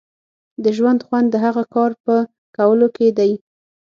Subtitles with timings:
[0.63, 2.15] د ژوند خوند د هغه کار په
[2.57, 3.31] کولو کې دی.